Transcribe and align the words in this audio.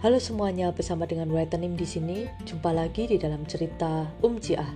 Halo 0.00 0.16
semuanya, 0.16 0.72
bersama 0.72 1.04
dengan 1.04 1.28
Waitanim 1.28 1.76
di 1.76 1.84
sini. 1.84 2.24
Jumpa 2.48 2.72
lagi 2.72 3.04
di 3.04 3.20
dalam 3.20 3.44
cerita 3.44 4.08
Um 4.24 4.40
Jiah. 4.40 4.72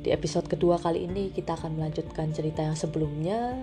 Di 0.00 0.08
episode 0.08 0.48
kedua 0.48 0.80
kali 0.80 1.04
ini 1.04 1.28
kita 1.28 1.52
akan 1.52 1.76
melanjutkan 1.76 2.32
cerita 2.32 2.64
yang 2.64 2.72
sebelumnya 2.72 3.60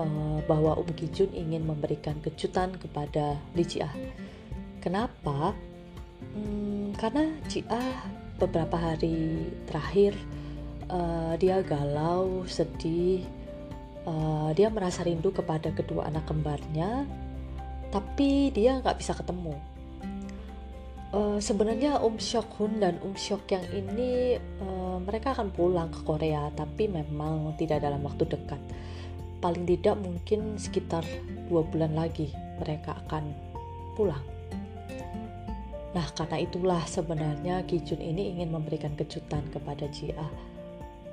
uh, 0.00 0.40
bahwa 0.48 0.80
Um 0.80 0.88
Kijun 0.88 1.36
ingin 1.36 1.68
memberikan 1.68 2.16
kejutan 2.24 2.80
kepada 2.80 3.36
Li 3.52 3.60
Jiah. 3.68 3.92
Kenapa? 4.80 5.52
Hmm, 6.32 6.96
karena 6.96 7.36
Jiah 7.52 8.08
beberapa 8.40 8.72
hari 8.80 9.52
terakhir 9.68 10.16
uh, 10.88 11.36
dia 11.36 11.60
galau, 11.60 12.48
sedih, 12.48 13.20
uh, 14.08 14.48
dia 14.56 14.72
merasa 14.72 15.04
rindu 15.04 15.28
kepada 15.28 15.76
kedua 15.76 16.08
anak 16.08 16.24
kembarnya, 16.24 17.04
tapi 17.92 18.48
dia 18.56 18.80
nggak 18.80 18.96
bisa 18.96 19.12
ketemu 19.12 19.75
Uh, 21.14 21.38
sebenarnya 21.38 22.02
Um 22.02 22.18
Hun 22.18 22.82
dan 22.82 22.98
Um 22.98 23.14
Yang 23.46 23.66
ini 23.70 24.42
uh, 24.58 24.98
mereka 24.98 25.38
akan 25.38 25.54
pulang 25.54 25.86
ke 25.94 26.02
Korea 26.02 26.50
tapi 26.58 26.90
memang 26.90 27.54
tidak 27.54 27.86
dalam 27.86 28.02
waktu 28.02 28.26
dekat. 28.26 28.58
Paling 29.38 29.62
tidak 29.70 29.96
mungkin 30.02 30.58
sekitar 30.58 31.06
dua 31.46 31.62
bulan 31.62 31.94
lagi 31.94 32.34
mereka 32.58 32.98
akan 33.06 33.30
pulang. 33.94 34.24
Nah 35.94 36.06
karena 36.12 36.42
itulah 36.42 36.82
sebenarnya 36.84 37.62
Ki 37.64 37.80
Jun 37.80 38.02
ini 38.02 38.36
ingin 38.36 38.50
memberikan 38.52 38.92
kejutan 38.98 39.46
kepada 39.54 39.86
Jia. 39.88 40.26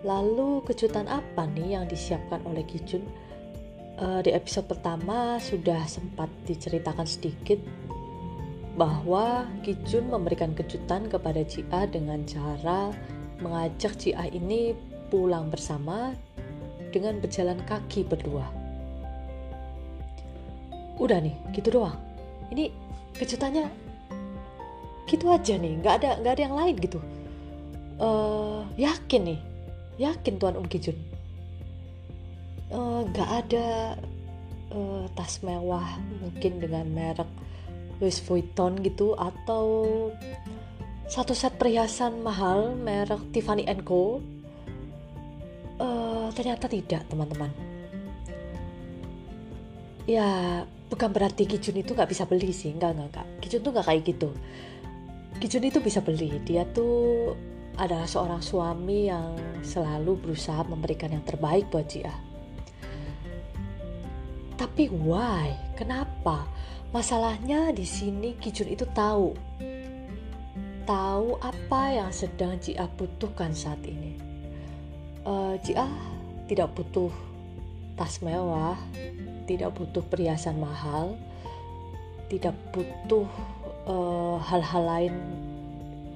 Lalu 0.03 0.65
kejutan 0.67 1.07
apa 1.07 1.47
nih 1.53 1.79
yang 1.79 1.85
disiapkan 1.87 2.41
oleh 2.43 2.65
Ki 2.65 2.81
Jun? 2.83 3.05
Uh, 3.93 4.25
di 4.25 4.33
episode 4.33 4.65
pertama 4.65 5.37
sudah 5.37 5.85
sempat 5.85 6.27
diceritakan 6.49 7.05
sedikit 7.05 7.61
bahwa 8.73 9.45
Kijun 9.61 10.09
memberikan 10.09 10.57
kejutan 10.57 11.05
kepada 11.05 11.45
Cia 11.45 11.85
dengan 11.85 12.25
cara 12.25 12.89
mengajak 13.37 13.93
Cia 14.01 14.25
ini 14.33 14.73
pulang 15.13 15.53
bersama 15.53 16.17
dengan 16.89 17.21
berjalan 17.21 17.61
kaki 17.69 18.05
berdua. 18.05 18.49
Udah 20.97 21.21
nih, 21.21 21.33
gitu 21.53 21.81
doang. 21.81 21.97
Ini 22.49 22.69
kejutannya 23.17 23.69
gitu 25.09 25.29
aja 25.29 25.53
nih, 25.57 25.77
nggak 25.77 25.93
ada 26.01 26.09
nggak 26.21 26.33
ada 26.33 26.43
yang 26.43 26.55
lain 26.57 26.75
gitu. 26.81 26.99
Uh, 28.01 28.65
yakin 28.73 29.35
nih, 29.35 29.39
yakin 30.01 30.41
Tuan 30.41 30.57
Um 30.57 30.65
Kijun. 30.65 30.97
Uh, 32.73 33.05
nggak 33.13 33.29
ada 33.45 33.97
uh, 34.73 35.05
tas 35.13 35.45
mewah 35.45 35.85
mungkin 36.25 36.57
dengan 36.57 36.89
merek 36.89 37.29
Louis 38.03 38.19
Vuitton 38.27 38.75
gitu 38.83 39.15
atau 39.15 39.63
satu 41.07 41.31
set 41.31 41.55
perhiasan 41.55 42.19
mahal 42.19 42.75
merek 42.75 43.31
Tiffany 43.31 43.63
Co. 43.87 44.19
Uh, 45.79 46.27
ternyata 46.35 46.67
tidak 46.67 47.07
teman-teman. 47.07 47.47
Ya 50.03 50.61
bukan 50.91 51.15
berarti 51.15 51.47
Kijun 51.47 51.79
itu 51.79 51.95
nggak 51.95 52.11
bisa 52.11 52.27
beli 52.27 52.51
sih, 52.51 52.75
nggak 52.75 52.91
nggak 52.91 53.07
nggak. 53.15 53.27
Kijun 53.39 53.63
tuh 53.63 53.71
nggak 53.71 53.87
kayak 53.87 54.03
gitu. 54.03 54.29
Kijun 55.39 55.63
itu 55.63 55.79
bisa 55.79 56.03
beli. 56.03 56.43
Dia 56.43 56.67
tuh 56.67 57.31
adalah 57.79 58.05
seorang 58.05 58.43
suami 58.43 59.07
yang 59.07 59.39
selalu 59.63 60.19
berusaha 60.27 60.59
memberikan 60.67 61.15
yang 61.15 61.23
terbaik 61.23 61.71
buat 61.71 61.87
Jia. 61.87 62.13
Tapi 64.59 64.91
why? 64.91 65.73
Kenapa? 65.73 66.45
Masalahnya 66.93 67.73
di 67.73 67.89
sini 67.89 68.37
Kijun 68.37 68.69
itu 68.69 68.85
tahu 68.93 69.33
tahu 70.85 71.41
apa 71.41 71.81
yang 71.89 72.13
sedang 72.13 72.53
Jia 72.61 72.85
butuhkan 72.85 73.49
saat 73.49 73.81
ini. 73.81 74.13
Uh, 75.25 75.57
Jia 75.65 75.89
tidak 76.45 76.69
butuh 76.77 77.09
tas 77.97 78.21
mewah, 78.21 78.77
tidak 79.49 79.73
butuh 79.73 80.05
perhiasan 80.05 80.61
mahal, 80.61 81.17
tidak 82.29 82.57
butuh 82.73 83.25
eh, 83.85 84.35
hal-hal 84.49 84.83
uh, 84.85 84.89
lain 84.97 85.13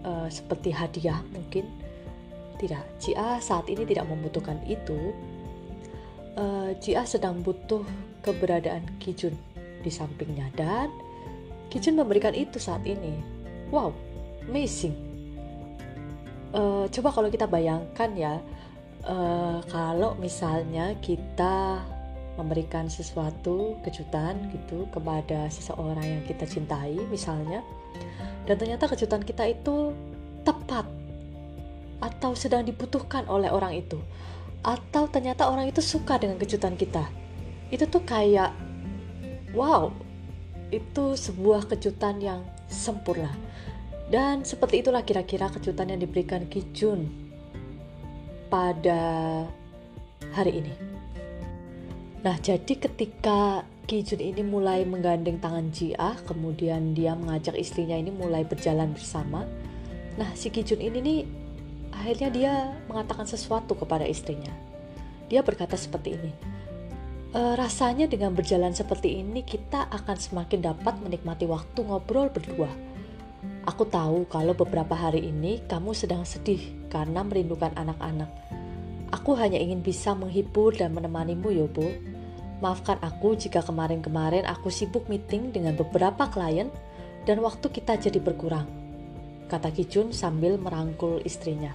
uh, 0.01 0.27
seperti 0.29 0.73
hadiah 0.73 1.21
mungkin. 1.33 1.65
Tidak, 2.57 3.01
Jia 3.01 3.37
saat 3.41 3.69
ini 3.69 3.81
tidak 3.85 4.09
membutuhkan 4.09 4.57
itu. 4.69 5.13
Uh, 6.37 6.73
Jia 6.81 7.05
sedang 7.05 7.41
butuh 7.45 7.81
keberadaan 8.21 8.85
Kijun 8.97 9.46
di 9.81 9.91
sampingnya 9.93 10.49
dan 10.57 10.89
Kijun 11.67 11.99
memberikan 11.99 12.31
itu 12.31 12.63
saat 12.63 12.79
ini. 12.87 13.19
Wow, 13.75 13.91
amazing. 14.47 14.95
Uh, 16.55 16.87
coba 16.87 17.11
kalau 17.11 17.27
kita 17.27 17.43
bayangkan 17.43 18.09
ya, 18.15 18.39
uh, 19.03 19.59
kalau 19.67 20.15
misalnya 20.15 20.95
kita 21.03 21.83
memberikan 22.39 22.87
sesuatu 22.87 23.75
kejutan 23.83 24.47
gitu 24.55 24.87
kepada 24.95 25.51
seseorang 25.51 26.05
yang 26.07 26.23
kita 26.23 26.47
cintai 26.47 26.95
misalnya, 27.11 27.59
dan 28.47 28.55
ternyata 28.55 28.87
kejutan 28.87 29.27
kita 29.27 29.51
itu 29.51 29.91
tepat 30.47 30.87
atau 31.99 32.31
sedang 32.31 32.63
dibutuhkan 32.63 33.27
oleh 33.27 33.51
orang 33.51 33.75
itu, 33.75 33.99
atau 34.63 35.09
ternyata 35.11 35.51
orang 35.51 35.67
itu 35.67 35.83
suka 35.83 36.15
dengan 36.15 36.39
kejutan 36.39 36.79
kita, 36.79 37.03
itu 37.75 37.83
tuh 37.89 38.05
kayak 38.07 38.55
wow, 39.55 39.91
itu 40.71 41.15
sebuah 41.15 41.67
kejutan 41.71 42.19
yang 42.19 42.41
sempurna. 42.67 43.31
Dan 44.07 44.47
seperti 44.47 44.83
itulah 44.83 45.03
kira-kira 45.03 45.51
kejutan 45.51 45.91
yang 45.91 45.99
diberikan 45.99 46.47
Ki 46.47 46.63
Jun 46.71 47.11
pada 48.47 49.43
hari 50.31 50.63
ini. 50.63 50.73
Nah, 52.23 52.39
jadi 52.39 52.79
ketika 52.79 53.67
Ki 53.83 54.03
Jun 54.03 54.23
ini 54.23 54.43
mulai 54.43 54.87
menggandeng 54.87 55.43
tangan 55.43 55.71
Jia, 55.75 56.15
kemudian 56.23 56.95
dia 56.95 57.15
mengajak 57.19 57.55
istrinya 57.59 57.99
ini 57.99 58.11
mulai 58.11 58.47
berjalan 58.47 58.95
bersama. 58.95 59.43
Nah, 60.15 60.31
si 60.39 60.51
Ki 60.51 60.63
Jun 60.63 60.79
ini 60.79 60.99
nih 61.03 61.19
akhirnya 61.91 62.29
dia 62.31 62.53
mengatakan 62.87 63.27
sesuatu 63.27 63.75
kepada 63.75 64.07
istrinya. 64.07 64.51
Dia 65.27 65.43
berkata 65.43 65.75
seperti 65.75 66.15
ini, 66.15 66.31
uh, 67.33 67.53
rasanya 67.57 68.07
dengan 68.07 68.31
berjalan 68.31 68.71
seperti 68.71 69.19
ini 69.19 69.43
kita 69.43 69.89
akan 69.91 70.15
semakin 70.15 70.71
dapat 70.71 70.95
menikmati 71.01 71.43
waktu 71.49 71.79
ngobrol 71.83 72.31
berdua. 72.31 72.69
Aku 73.67 73.83
tahu 73.83 74.23
kalau 74.31 74.55
beberapa 74.55 74.95
hari 74.95 75.27
ini 75.27 75.59
kamu 75.67 75.91
sedang 75.91 76.23
sedih 76.23 76.87
karena 76.87 77.19
merindukan 77.27 77.75
anak-anak. 77.75 78.31
Aku 79.11 79.35
hanya 79.35 79.59
ingin 79.59 79.83
bisa 79.83 80.15
menghibur 80.15 80.75
dan 80.75 80.95
menemanimu, 80.95 81.51
Yobo. 81.51 81.87
Maafkan 82.63 82.99
aku 83.03 83.35
jika 83.35 83.63
kemarin-kemarin 83.63 84.47
aku 84.47 84.71
sibuk 84.71 85.07
meeting 85.11 85.51
dengan 85.51 85.75
beberapa 85.75 86.27
klien 86.31 86.71
dan 87.27 87.43
waktu 87.43 87.67
kita 87.71 87.99
jadi 87.99 88.23
berkurang. 88.23 88.67
Kata 89.47 89.71
Kijun 89.71 90.11
sambil 90.11 90.59
merangkul 90.59 91.23
istrinya. 91.23 91.71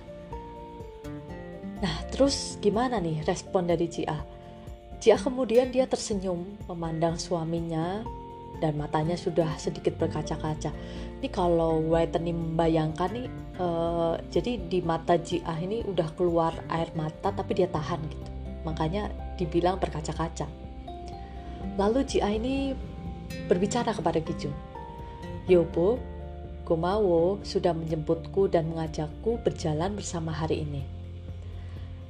Nah, 1.80 1.96
terus 2.12 2.60
gimana 2.60 3.00
nih 3.00 3.24
respon 3.24 3.68
dari 3.68 3.88
Cia? 3.88 4.41
Jika 5.02 5.18
kemudian 5.18 5.74
dia 5.74 5.82
tersenyum 5.90 6.46
memandang 6.70 7.18
suaminya 7.18 8.06
dan 8.62 8.78
matanya 8.78 9.18
sudah 9.18 9.50
sedikit 9.58 9.98
berkaca-kaca. 9.98 10.70
Ini 11.18 11.26
kalau 11.26 11.82
Whitney 11.90 12.30
membayangkan 12.30 13.10
nih, 13.10 13.26
uh, 13.58 14.14
jadi 14.30 14.62
di 14.62 14.78
mata 14.78 15.18
Jia 15.18 15.58
ini 15.58 15.82
udah 15.82 16.06
keluar 16.14 16.54
air 16.70 16.94
mata 16.94 17.34
tapi 17.34 17.58
dia 17.58 17.66
tahan 17.66 17.98
gitu. 18.06 18.30
Makanya 18.62 19.10
dibilang 19.34 19.82
berkaca-kaca. 19.82 20.46
Lalu 21.74 22.06
Jia 22.06 22.30
ini 22.30 22.70
berbicara 23.50 23.90
kepada 23.90 24.22
Kijun. 24.22 24.54
Yobo, 25.50 25.98
Gomawo 26.62 27.42
sudah 27.42 27.74
menjemputku 27.74 28.46
dan 28.46 28.70
mengajakku 28.70 29.42
berjalan 29.42 29.98
bersama 29.98 30.30
hari 30.30 30.62
ini. 30.62 30.86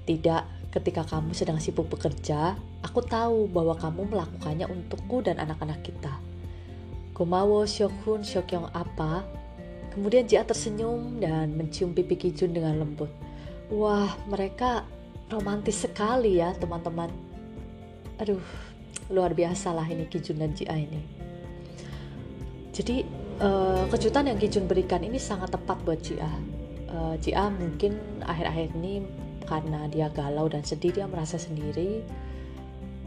Tidak, 0.04 0.62
Ketika 0.72 1.04
kamu 1.04 1.36
sedang 1.36 1.60
sibuk 1.60 1.84
bekerja, 1.92 2.56
aku 2.92 3.00
tahu 3.08 3.48
bahwa 3.48 3.72
kamu 3.72 4.04
melakukannya 4.12 4.68
untukku 4.68 5.24
dan 5.24 5.40
anak-anak 5.40 5.80
kita. 5.80 6.12
Gomawo 7.16 7.64
Shokhun 7.64 8.20
Shokyong 8.20 8.68
apa? 8.76 9.24
Kemudian 9.96 10.28
Jia 10.28 10.44
tersenyum 10.44 11.16
dan 11.16 11.56
mencium 11.56 11.96
pipi 11.96 12.20
Kijun 12.20 12.52
dengan 12.52 12.84
lembut. 12.84 13.08
Wah, 13.72 14.12
mereka 14.28 14.84
romantis 15.32 15.88
sekali 15.88 16.36
ya 16.36 16.52
teman-teman. 16.60 17.08
Aduh, 18.20 18.44
luar 19.08 19.32
biasa 19.32 19.72
lah 19.72 19.88
ini 19.88 20.04
Kijun 20.12 20.36
dan 20.36 20.52
Jia 20.52 20.76
ini. 20.76 21.00
Jadi 22.76 23.08
uh, 23.40 23.88
kejutan 23.88 24.28
yang 24.28 24.36
Kijun 24.36 24.68
berikan 24.68 25.00
ini 25.00 25.16
sangat 25.16 25.48
tepat 25.48 25.80
buat 25.88 26.04
Jia. 26.04 26.28
Uh, 26.92 27.16
Jia 27.24 27.48
mungkin 27.48 27.96
akhir-akhir 28.20 28.76
ini 28.76 29.00
karena 29.48 29.88
dia 29.88 30.12
galau 30.12 30.44
dan 30.52 30.60
sedih 30.60 30.92
dia 30.92 31.08
merasa 31.08 31.40
sendiri 31.40 32.04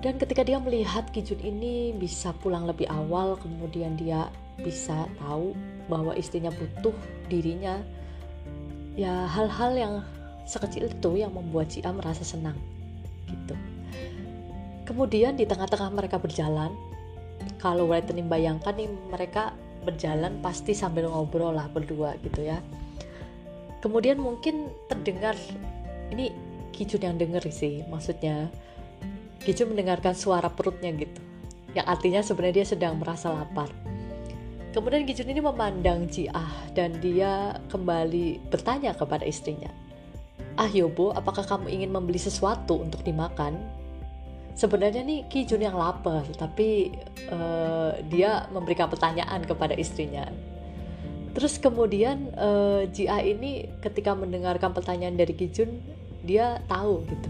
dan 0.05 0.21
ketika 0.21 0.45
dia 0.45 0.61
melihat 0.61 1.09
Kijun 1.09 1.41
ini 1.41 1.89
bisa 1.97 2.29
pulang 2.37 2.69
lebih 2.69 2.85
awal 2.93 3.41
kemudian 3.41 3.97
dia 3.97 4.29
bisa 4.61 5.09
tahu 5.17 5.57
bahwa 5.89 6.13
istrinya 6.13 6.53
butuh 6.53 6.93
dirinya 7.25 7.81
ya 8.93 9.25
hal-hal 9.25 9.73
yang 9.73 9.93
sekecil 10.45 10.93
itu 10.93 11.09
yang 11.17 11.33
membuat 11.33 11.73
Cia 11.73 11.89
merasa 11.89 12.21
senang 12.21 12.53
gitu. 13.25 13.57
Kemudian 14.85 15.33
di 15.33 15.49
tengah-tengah 15.49 15.89
mereka 15.89 16.21
berjalan 16.21 16.69
kalau 17.57 17.89
Whitening 17.89 18.29
bayangkan 18.29 18.77
nih 18.77 18.85
mereka 19.09 19.57
berjalan 19.81 20.37
pasti 20.45 20.77
sambil 20.77 21.09
ngobrol 21.09 21.57
lah 21.57 21.65
berdua 21.65 22.13
gitu 22.21 22.45
ya. 22.45 22.61
Kemudian 23.81 24.21
mungkin 24.21 24.69
terdengar 24.85 25.33
ini 26.13 26.29
Kijun 26.77 27.01
yang 27.01 27.17
denger 27.17 27.41
sih 27.49 27.81
maksudnya 27.89 28.53
Kijun 29.45 29.77
mendengarkan 29.77 30.17
suara 30.17 30.49
perutnya 30.49 30.89
gitu 30.97 31.21
yang 31.77 31.85
artinya 31.85 32.25
sebenarnya 32.25 32.65
dia 32.65 32.67
sedang 32.67 32.97
merasa 32.97 33.29
lapar 33.29 33.69
kemudian 34.73 35.05
Kijun 35.05 35.29
ini 35.29 35.41
memandang 35.45 36.09
Jiah 36.09 36.73
dan 36.73 36.97
dia 36.97 37.61
kembali 37.69 38.49
bertanya 38.49 38.97
kepada 38.97 39.23
istrinya 39.23 39.85
Ah 40.55 40.71
Yobo, 40.71 41.11
apakah 41.11 41.43
kamu 41.43 41.67
ingin 41.67 41.91
membeli 41.91 42.15
sesuatu 42.15 42.79
untuk 42.79 43.03
dimakan? 43.03 43.59
Sebenarnya 44.55 45.03
nih 45.03 45.27
Kijun 45.27 45.67
yang 45.67 45.75
lapar, 45.75 46.23
tapi 46.39 46.95
uh, 47.27 47.99
dia 48.07 48.47
memberikan 48.55 48.87
pertanyaan 48.87 49.43
kepada 49.43 49.75
istrinya. 49.75 50.31
Terus 51.35 51.59
kemudian 51.59 52.31
uh, 52.39 52.87
Jia 52.87 53.19
ini 53.19 53.67
ketika 53.83 54.15
mendengarkan 54.15 54.71
pertanyaan 54.71 55.19
dari 55.19 55.35
Kijun, 55.35 55.75
dia 56.23 56.63
tahu 56.71 57.03
gitu. 57.03 57.29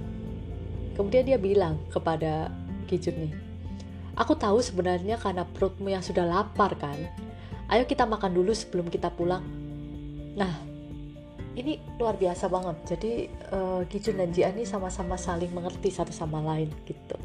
Kemudian 0.95 1.27
dia 1.27 1.35
bilang 1.35 1.79
kepada 1.91 2.49
Kijun 2.87 3.27
nih, 3.27 3.33
Aku 4.15 4.31
tahu 4.39 4.63
sebenarnya 4.63 5.19
karena 5.19 5.43
perutmu 5.43 5.91
yang 5.91 5.99
sudah 5.99 6.23
lapar 6.23 6.71
kan. 6.79 6.95
Ayo 7.67 7.83
kita 7.83 8.07
makan 8.07 8.31
dulu 8.31 8.55
sebelum 8.55 8.87
kita 8.87 9.11
pulang. 9.11 9.43
Nah, 10.39 10.55
ini 11.55 11.79
luar 11.97 12.19
biasa 12.19 12.51
banget 12.51 12.77
jadi 12.95 13.11
uh, 13.55 13.81
Kijun 13.87 14.19
dan 14.19 14.29
Jia 14.35 14.51
ini 14.51 14.67
sama-sama 14.67 15.15
saling 15.15 15.49
mengerti 15.55 15.89
satu 15.89 16.11
sama 16.11 16.43
lain 16.43 16.69
gitu 16.83 17.15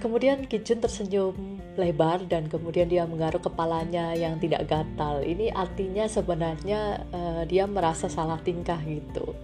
kemudian 0.00 0.48
Kijun 0.48 0.80
tersenyum 0.80 1.36
lebar 1.76 2.24
dan 2.24 2.48
kemudian 2.48 2.88
dia 2.88 3.04
menggaruk 3.04 3.44
kepalanya 3.44 4.16
yang 4.16 4.40
tidak 4.40 4.66
gatal 4.66 5.20
ini 5.20 5.52
artinya 5.52 6.08
sebenarnya 6.08 7.04
uh, 7.12 7.42
dia 7.44 7.68
merasa 7.68 8.08
salah 8.08 8.40
tingkah 8.40 8.80
gitu 8.88 9.36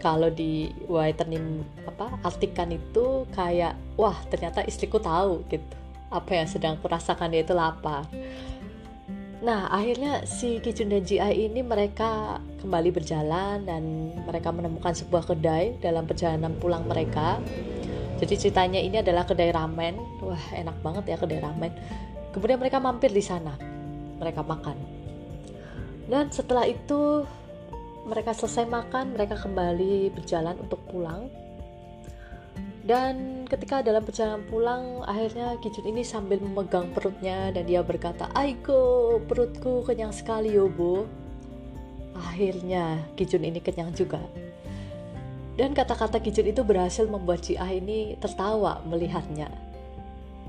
kalau 0.00 0.28
di 0.28 0.70
Whitening 0.86 1.64
apa 1.88 2.20
artikan 2.22 2.70
itu 2.72 3.24
kayak 3.32 3.76
wah 3.96 4.16
ternyata 4.28 4.62
istriku 4.64 5.00
tahu 5.00 5.44
gitu 5.48 5.76
apa 6.12 6.30
yang 6.38 6.46
sedang 6.46 6.78
kurasakan 6.78 7.34
dia 7.34 7.42
itu 7.42 7.56
lapar 7.56 8.06
Nah, 9.36 9.68
akhirnya 9.68 10.24
si 10.24 10.64
Kijun 10.64 10.88
dan 10.88 11.04
Ji 11.04 11.20
ini 11.20 11.60
mereka 11.60 12.40
kembali 12.64 12.88
berjalan 12.88 13.68
dan 13.68 14.10
mereka 14.24 14.48
menemukan 14.48 14.96
sebuah 14.96 15.28
kedai 15.28 15.76
dalam 15.84 16.08
perjalanan 16.08 16.56
pulang 16.56 16.88
mereka. 16.88 17.36
Jadi 18.16 18.34
ceritanya 18.40 18.80
ini 18.80 18.96
adalah 19.04 19.28
kedai 19.28 19.52
ramen. 19.52 20.00
Wah, 20.24 20.40
enak 20.56 20.80
banget 20.80 21.04
ya 21.12 21.16
kedai 21.20 21.44
ramen. 21.44 21.68
Kemudian 22.32 22.56
mereka 22.56 22.80
mampir 22.80 23.12
di 23.12 23.20
sana. 23.20 23.52
Mereka 24.16 24.40
makan. 24.40 24.76
Dan 26.08 26.32
setelah 26.32 26.64
itu 26.64 27.28
mereka 28.06 28.30
selesai 28.32 28.70
makan, 28.70 29.18
mereka 29.18 29.34
kembali 29.36 30.14
berjalan 30.14 30.56
untuk 30.62 30.80
pulang 30.86 31.26
dan 32.86 33.42
ketika 33.50 33.82
dalam 33.82 34.06
perjalanan 34.06 34.46
pulang, 34.46 35.02
akhirnya 35.02 35.58
Kijun 35.58 35.90
ini 35.90 36.06
sambil 36.06 36.38
memegang 36.38 36.94
perutnya 36.94 37.50
dan 37.50 37.66
dia 37.66 37.82
berkata, 37.82 38.30
Aiko, 38.30 39.18
perutku 39.26 39.82
kenyang 39.82 40.14
sekali 40.14 40.54
Yobo. 40.54 41.02
Akhirnya 42.14 43.02
Kijun 43.18 43.42
ini 43.42 43.58
kenyang 43.58 43.90
juga. 43.90 44.22
Dan 45.58 45.74
kata-kata 45.74 46.22
Kijun 46.22 46.46
itu 46.46 46.62
berhasil 46.62 47.10
membuat 47.10 47.42
Jia 47.42 47.66
ini 47.74 48.14
tertawa 48.22 48.78
melihatnya. 48.86 49.50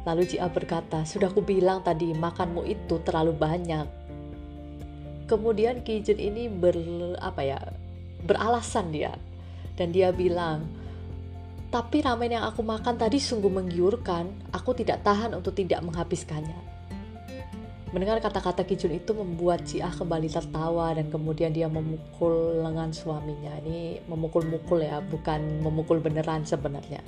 Lalu 0.05 0.37
Jia 0.37 0.45
berkata, 0.45 1.09
sudah 1.09 1.33
ku 1.33 1.41
bilang 1.41 1.81
tadi 1.81 2.13
makanmu 2.13 2.69
itu 2.69 3.01
terlalu 3.01 3.33
banyak. 3.33 3.89
Kemudian 5.27 5.83
Kijun 5.83 6.17
ini 6.17 6.47
ber 6.47 6.75
apa 7.19 7.43
ya 7.43 7.59
beralasan 8.23 8.95
dia 8.95 9.13
dan 9.75 9.91
dia 9.91 10.15
bilang 10.15 10.65
tapi 11.67 11.99
ramen 11.99 12.31
yang 12.31 12.47
aku 12.47 12.63
makan 12.63 12.95
tadi 12.95 13.19
sungguh 13.19 13.51
menggiurkan, 13.51 14.31
aku 14.55 14.71
tidak 14.71 15.03
tahan 15.03 15.35
untuk 15.35 15.51
tidak 15.51 15.83
menghabiskannya. 15.83 16.55
Mendengar 17.91 18.23
kata-kata 18.23 18.63
Kijun 18.63 18.95
itu 18.95 19.11
membuat 19.11 19.67
Jiah 19.67 19.91
kembali 19.91 20.31
tertawa 20.31 20.95
dan 20.95 21.11
kemudian 21.11 21.51
dia 21.51 21.67
memukul 21.67 22.63
lengan 22.63 22.95
suaminya. 22.95 23.51
Ini 23.63 24.03
memukul-mukul 24.07 24.79
ya, 24.79 25.03
bukan 25.03 25.59
memukul 25.59 25.99
beneran 25.99 26.47
sebenarnya. 26.47 27.03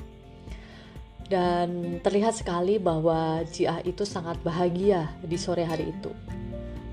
Dan 1.32 2.00
terlihat 2.04 2.36
sekali 2.36 2.84
bahwa 2.84 3.44
Jiah 3.48 3.80
itu 3.88 4.04
sangat 4.04 4.44
bahagia 4.44 5.08
di 5.24 5.40
sore 5.40 5.64
hari 5.64 5.92
itu. 5.92 6.12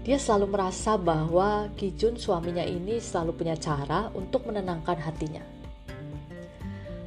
Dia 0.07 0.23
selalu 0.23 0.55
merasa 0.55 0.95
bahwa 0.95 1.67
Kijun 1.75 2.15
suaminya 2.15 2.63
ini 2.63 3.03
selalu 3.03 3.43
punya 3.43 3.59
cara 3.59 4.07
untuk 4.15 4.47
menenangkan 4.47 5.03
hatinya 5.03 5.57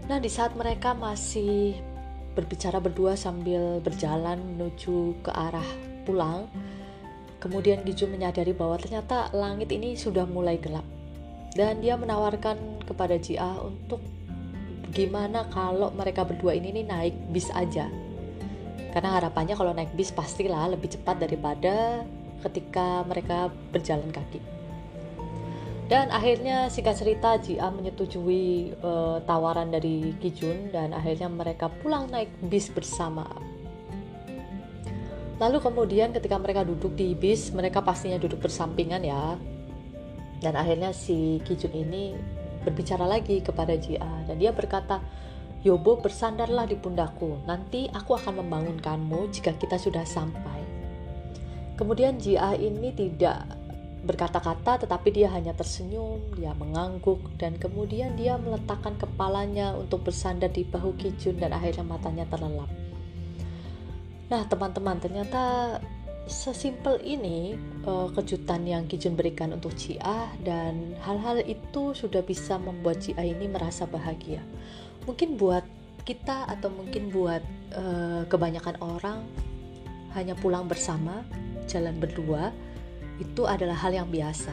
Nah, 0.10 0.18
di 0.18 0.26
saat 0.26 0.58
mereka 0.58 0.98
masih 0.98 1.78
berbicara 2.34 2.82
berdua 2.82 3.14
sambil 3.14 3.78
berjalan 3.78 4.42
menuju 4.42 5.22
ke 5.22 5.30
arah 5.30 5.66
pulang, 6.02 6.50
kemudian 7.38 7.86
Giju 7.86 8.10
menyadari 8.10 8.58
bahwa 8.58 8.82
ternyata 8.82 9.30
langit 9.38 9.70
ini 9.70 9.94
sudah 9.94 10.26
mulai 10.26 10.58
gelap. 10.58 10.82
Dan 11.54 11.86
dia 11.86 11.94
menawarkan 11.94 12.90
kepada 12.90 13.22
Jia 13.22 13.54
untuk 13.62 14.02
gimana 14.90 15.46
kalau 15.54 15.94
mereka 15.94 16.26
berdua 16.26 16.58
ini 16.58 16.82
nih 16.82 16.86
naik 16.90 17.16
bis 17.30 17.54
aja. 17.54 17.86
Karena 18.90 19.14
harapannya 19.22 19.54
kalau 19.54 19.78
naik 19.78 19.94
bis 19.94 20.10
pastilah 20.10 20.74
lebih 20.74 20.90
cepat 20.90 21.22
daripada 21.22 22.02
ketika 22.44 23.04
mereka 23.08 23.52
berjalan 23.72 24.10
kaki. 24.12 24.42
Dan 25.90 26.14
akhirnya 26.14 26.70
singkat 26.70 27.02
cerita 27.02 27.42
Jia 27.42 27.74
menyetujui 27.74 28.78
uh, 28.86 29.26
tawaran 29.26 29.74
dari 29.74 30.14
Kijun 30.22 30.70
dan 30.70 30.94
akhirnya 30.94 31.26
mereka 31.26 31.66
pulang 31.66 32.06
naik 32.14 32.30
bis 32.46 32.70
bersama. 32.70 33.26
Lalu 35.42 35.58
kemudian 35.58 36.14
ketika 36.14 36.38
mereka 36.38 36.62
duduk 36.62 36.94
di 36.94 37.18
bis, 37.18 37.50
mereka 37.50 37.82
pastinya 37.82 38.22
duduk 38.22 38.38
bersampingan 38.38 39.02
ya. 39.02 39.34
Dan 40.38 40.54
akhirnya 40.54 40.94
si 40.94 41.42
Kijun 41.42 41.74
ini 41.74 42.14
berbicara 42.62 43.10
lagi 43.10 43.42
kepada 43.42 43.74
Jia 43.74 44.30
dan 44.30 44.38
dia 44.38 44.54
berkata, 44.54 45.02
Yobo 45.60 46.00
bersandarlah 46.00 46.70
di 46.70 46.78
pundakku, 46.80 47.44
nanti 47.44 47.92
aku 47.92 48.16
akan 48.16 48.46
membangunkanmu 48.46 49.28
jika 49.34 49.58
kita 49.58 49.76
sudah 49.76 50.08
sampai. 50.08 50.59
Kemudian 51.80 52.20
Jia 52.20 52.60
ini 52.60 52.92
tidak 52.92 53.56
berkata-kata 54.04 54.84
tetapi 54.84 55.16
dia 55.16 55.32
hanya 55.32 55.56
tersenyum, 55.56 56.20
dia 56.36 56.52
mengangguk 56.56 57.20
dan 57.40 57.56
kemudian 57.56 58.20
dia 58.20 58.36
meletakkan 58.36 59.00
kepalanya 59.00 59.76
untuk 59.80 60.04
bersandar 60.04 60.52
di 60.52 60.68
bahu 60.68 60.96
Kijun 61.00 61.40
dan 61.40 61.56
akhirnya 61.56 61.88
matanya 61.88 62.28
terlelap. 62.28 62.68
Nah, 64.28 64.44
teman-teman, 64.44 65.00
ternyata 65.00 65.44
sesimpel 66.30 67.02
ini 67.02 67.58
uh, 67.90 68.12
kejutan 68.14 68.62
yang 68.68 68.86
Kijun 68.86 69.18
berikan 69.18 69.56
untuk 69.56 69.74
Cia 69.74 70.30
dan 70.46 70.94
hal-hal 71.02 71.42
itu 71.44 71.98
sudah 71.98 72.22
bisa 72.22 72.62
membuat 72.62 73.02
Cia 73.02 73.24
ini 73.24 73.50
merasa 73.50 73.90
bahagia. 73.90 74.44
Mungkin 75.10 75.36
buat 75.36 75.66
kita 76.06 76.46
atau 76.46 76.70
mungkin 76.70 77.10
buat 77.10 77.42
uh, 77.74 78.24
kebanyakan 78.30 78.78
orang 78.80 79.26
hanya 80.14 80.34
pulang 80.38 80.66
bersama, 80.70 81.26
jalan 81.70 82.02
berdua, 82.02 82.50
itu 83.22 83.46
adalah 83.46 83.78
hal 83.78 83.94
yang 83.94 84.10
biasa. 84.10 84.52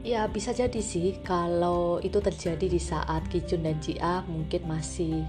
Ya 0.00 0.24
bisa 0.30 0.54
jadi 0.54 0.80
sih 0.80 1.20
kalau 1.20 2.00
itu 2.00 2.22
terjadi 2.22 2.70
di 2.70 2.80
saat 2.80 3.26
Kijun 3.28 3.66
dan 3.66 3.76
Jia 3.84 4.24
mungkin 4.24 4.64
masih 4.64 5.26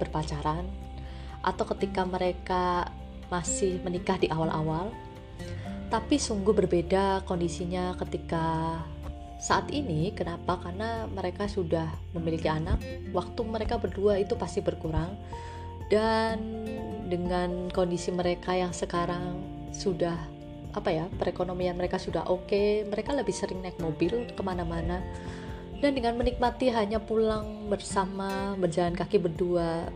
berpacaran 0.00 0.64
atau 1.44 1.64
ketika 1.76 2.08
mereka 2.08 2.88
masih 3.28 3.82
menikah 3.84 4.16
di 4.16 4.32
awal-awal. 4.32 4.88
Tapi 5.92 6.16
sungguh 6.16 6.56
berbeda 6.56 7.22
kondisinya 7.28 7.92
ketika 8.00 8.80
saat 9.36 9.68
ini. 9.68 10.08
Kenapa? 10.16 10.56
Karena 10.56 11.04
mereka 11.04 11.44
sudah 11.44 11.86
memiliki 12.16 12.48
anak. 12.48 12.80
Waktu 13.12 13.40
mereka 13.44 13.76
berdua 13.76 14.16
itu 14.16 14.34
pasti 14.40 14.64
berkurang. 14.64 15.12
Dan 15.92 16.40
dengan 17.12 17.68
kondisi 17.68 18.08
mereka 18.08 18.56
yang 18.56 18.72
sekarang 18.72 19.36
sudah 19.68 20.16
apa 20.74 20.90
ya 20.90 21.06
perekonomian 21.16 21.78
mereka 21.78 21.96
sudah 21.96 22.26
oke 22.26 22.50
okay, 22.50 22.82
mereka 22.84 23.14
lebih 23.14 23.32
sering 23.32 23.62
naik 23.62 23.78
mobil 23.78 24.26
ke 24.34 24.42
mana-mana 24.42 25.00
dan 25.78 25.94
dengan 25.94 26.18
menikmati 26.18 26.68
hanya 26.74 26.98
pulang 26.98 27.70
bersama 27.70 28.58
berjalan 28.58 28.98
kaki 28.98 29.22
berdua 29.22 29.86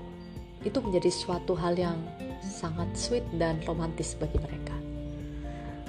itu 0.63 0.79
menjadi 0.79 1.11
suatu 1.11 1.59
hal 1.59 1.75
yang 1.75 1.99
sangat 2.43 2.89
sweet 2.95 3.27
dan 3.37 3.59
romantis 3.67 4.15
bagi 4.15 4.39
mereka 4.39 4.79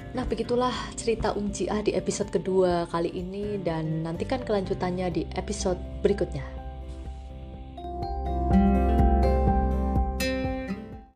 Nah, 0.09 0.25
begitulah 0.25 0.73
cerita 0.97 1.37
Um 1.37 1.53
Jiah 1.53 1.85
di 1.85 1.93
episode 1.93 2.33
kedua 2.33 2.89
kali 2.89 3.13
ini 3.13 3.61
dan 3.61 4.01
nantikan 4.01 4.41
kelanjutannya 4.41 5.07
di 5.13 5.23
episode 5.37 5.77
berikutnya. 6.01 6.58